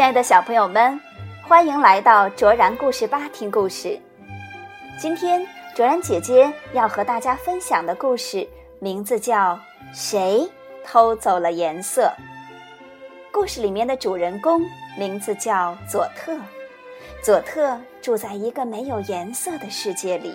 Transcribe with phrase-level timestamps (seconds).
[0.00, 0.98] 亲爱的小朋友们，
[1.46, 4.00] 欢迎来到卓然故事吧听故事。
[4.98, 9.54] 今天卓然姐姐要和大家分享的故事名字叫
[9.92, 10.50] 《谁
[10.82, 12.10] 偷走了颜色》。
[13.30, 14.62] 故事里面的主人公
[14.96, 16.34] 名字叫佐特。
[17.22, 20.34] 佐特住在一个没有颜色的世界里，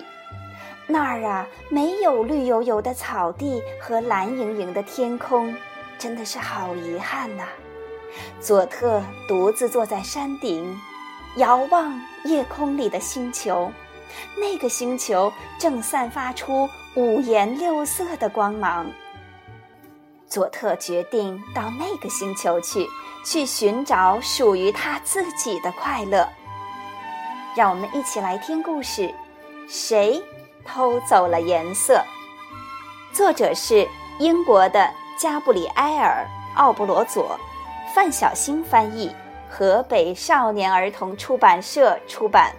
[0.86, 5.52] 那儿啊没有绿油油的草地和蓝盈盈的天空，
[5.98, 7.42] 真的是好遗憾呐。
[8.40, 10.78] 佐特独自坐在山顶，
[11.36, 13.70] 遥望夜空里的星球。
[14.36, 18.86] 那个星球正散发出五颜六色的光芒。
[20.26, 22.86] 佐特决定到那个星球去，
[23.24, 26.26] 去寻找属于他自己的快乐。
[27.54, 29.12] 让我们一起来听故事：
[29.68, 30.22] 谁
[30.64, 32.02] 偷走了颜色？
[33.12, 33.86] 作者是
[34.18, 36.26] 英国的加布里埃尔·
[36.58, 37.38] 奥布罗佐。
[37.96, 39.10] 范小新翻译，
[39.48, 42.52] 河北少年儿童出版社出版。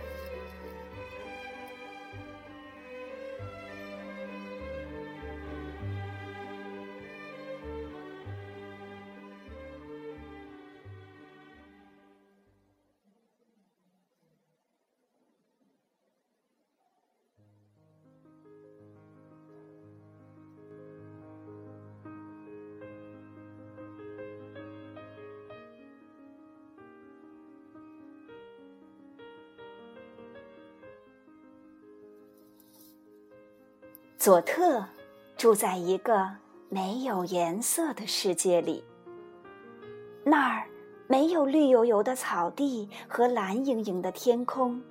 [34.28, 34.83] 佐特
[35.38, 36.30] 住在一个
[36.67, 38.83] 没有颜色的世界里。
[40.25, 40.67] 那儿
[41.08, 44.83] 没有绿油油的草地和蓝盈盈的天空，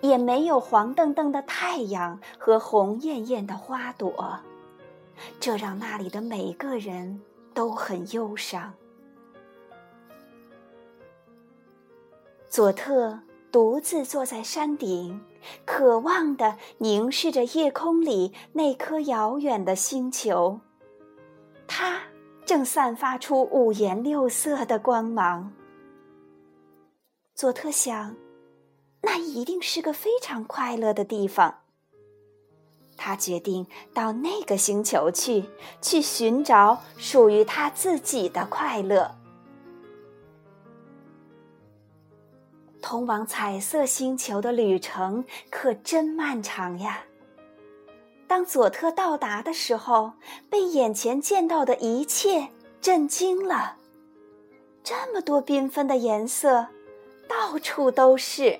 [0.00, 4.36] 也没有黄澄澄的太阳和红艳艳的花朵，
[5.38, 7.22] 这让那里的每个人
[7.54, 8.74] 都很忧伤。
[12.48, 13.16] 佐特。
[13.52, 15.20] 独自坐在山顶，
[15.64, 20.60] 渴望地凝视着夜空里那颗遥远的星球。
[21.66, 22.00] 它
[22.44, 25.52] 正散发出五颜六色的光芒。
[27.34, 28.16] 佐特想，
[29.02, 31.58] 那一定是个非常快乐的地方。
[32.96, 35.44] 他决定到那个星球去，
[35.80, 39.19] 去寻找属于他自己的快乐。
[42.90, 47.04] 通往彩色星球的旅程可真漫长呀！
[48.26, 50.14] 当佐特到达的时候，
[50.50, 52.48] 被眼前见到的一切
[52.80, 53.76] 震惊了。
[54.82, 56.66] 这么多缤纷的颜色，
[57.28, 58.58] 到处都是。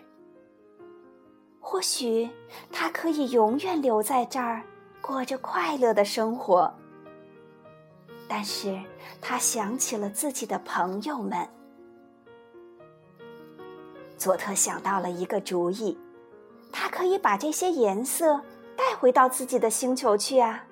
[1.59, 2.31] 或许
[2.71, 4.63] 他可以永远留在这儿，
[5.03, 6.73] 过着快乐的生活。
[8.29, 8.81] 但是
[9.21, 11.49] 他想起了自己的朋友们。
[14.21, 15.99] 佐特想到了一个主意，
[16.71, 18.39] 他可以把这些颜色
[18.77, 20.63] 带回到自己的星球去啊。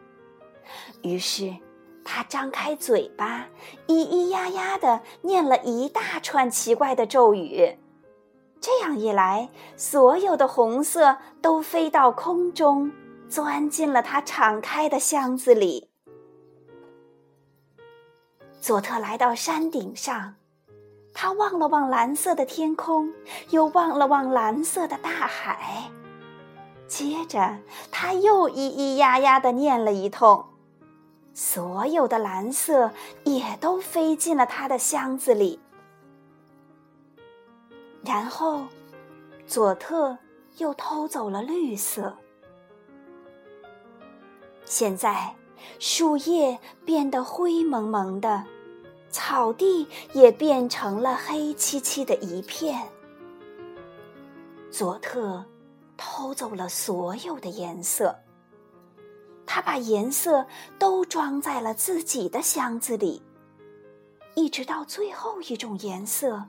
[1.00, 1.56] 于是，
[2.04, 3.46] 他张开嘴巴，
[3.86, 7.74] 咿咿呀呀的念了一大串奇怪的咒语。
[8.60, 9.48] 这样一来，
[9.78, 12.92] 所有的红色都飞到空中，
[13.30, 15.88] 钻进了他敞开的箱子里。
[18.60, 20.34] 佐特来到山顶上。
[21.20, 23.12] 他望了望蓝色的天空，
[23.50, 25.90] 又望了望蓝色的大海，
[26.86, 27.58] 接着
[27.90, 30.44] 他又咿咿呀呀的念了一通，
[31.34, 32.92] 所有的蓝色
[33.24, 35.58] 也都飞进了他的箱子里。
[38.04, 38.62] 然后，
[39.44, 40.16] 佐特
[40.58, 42.16] 又偷走了绿色。
[44.64, 45.34] 现在，
[45.80, 48.44] 树叶变得灰蒙蒙的。
[49.10, 52.86] 草地也变成了黑漆漆的一片。
[54.70, 55.44] 佐特
[55.96, 58.14] 偷走了所有的颜色，
[59.46, 60.46] 他把颜色
[60.78, 63.22] 都装在了自己的箱子里，
[64.34, 66.44] 一直到最后一种颜色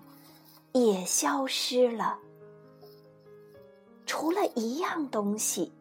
[0.73, 2.19] 也消失了，
[4.05, 5.71] 除了一样东西。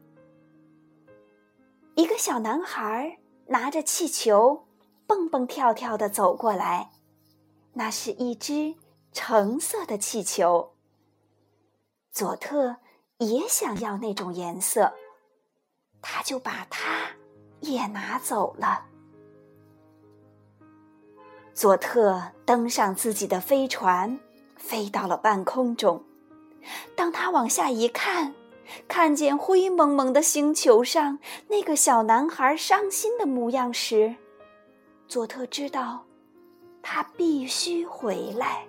[1.96, 4.67] 一个小男孩拿着气球。
[5.08, 6.90] 蹦蹦跳跳的走过来，
[7.72, 8.74] 那是一只
[9.10, 10.74] 橙色的气球。
[12.12, 12.76] 佐特
[13.16, 14.92] 也想要那种颜色，
[16.02, 17.12] 他就把它
[17.60, 18.84] 也拿走了。
[21.54, 24.20] 佐特登上自己的飞船，
[24.56, 26.04] 飞到了半空中。
[26.94, 28.34] 当他往下一看，
[28.86, 31.18] 看见灰蒙蒙的星球上
[31.48, 34.16] 那个小男孩伤心的模样时，
[35.08, 36.04] 佐特知道，
[36.82, 38.66] 他必须回来。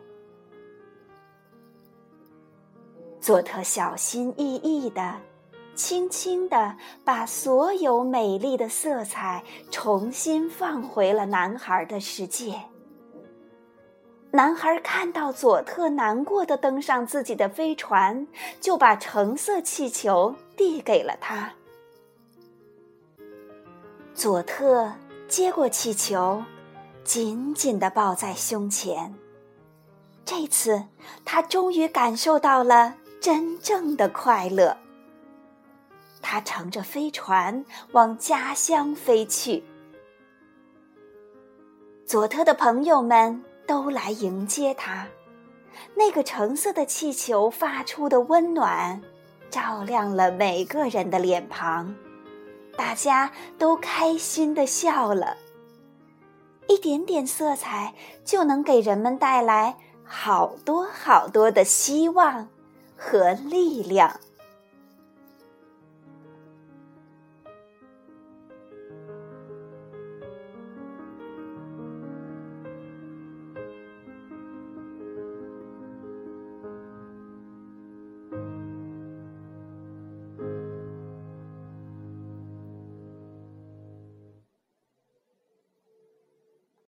[3.19, 5.18] 佐特小心翼翼的、
[5.75, 12.57] 轻轻的把所有美丽的色彩重新放回了男孩的世界。
[14.31, 18.25] 男孩看到佐特难过的登上自己的飞船，
[18.62, 21.51] 就把橙色气球递给了他。
[24.13, 24.89] 佐特
[25.30, 26.44] 接过气球，
[27.06, 29.14] 紧紧地抱在胸前。
[30.26, 30.84] 这次，
[31.24, 34.76] 他终于感受到了真正的快乐。
[36.22, 39.64] 他乘着飞船往家乡飞去。
[42.06, 43.42] 佐特的朋友们。
[43.70, 45.06] 都来迎接他，
[45.94, 49.00] 那个橙色的气球发出的温暖，
[49.52, 51.94] 照亮了每个人的脸庞，
[52.80, 55.36] 大家都开心的笑了。
[56.70, 57.94] 一点点色彩
[58.24, 62.48] 就能给人们带来好多好多的希望
[62.96, 64.22] 和力量。